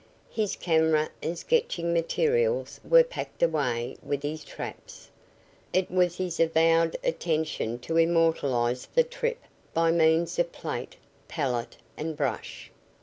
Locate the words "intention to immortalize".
7.03-8.87